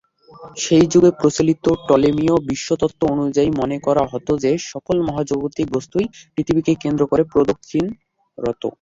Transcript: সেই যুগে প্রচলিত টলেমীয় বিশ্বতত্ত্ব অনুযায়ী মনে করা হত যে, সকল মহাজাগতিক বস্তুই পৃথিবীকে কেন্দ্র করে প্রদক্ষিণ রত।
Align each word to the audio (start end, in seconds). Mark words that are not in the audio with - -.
সেই 0.57 0.85
যুগে 0.91 1.11
প্রচলিত 1.19 1.65
টলেমীয় 1.87 2.35
বিশ্বতত্ত্ব 2.49 3.01
অনুযায়ী 3.13 3.49
মনে 3.59 3.77
করা 3.85 4.03
হত 4.11 4.27
যে, 4.43 4.51
সকল 4.71 4.97
মহাজাগতিক 5.07 5.67
বস্তুই 5.75 6.05
পৃথিবীকে 6.33 6.73
কেন্দ্র 6.83 7.03
করে 7.11 7.23
প্রদক্ষিণ 7.31 7.85
রত। 8.37 8.63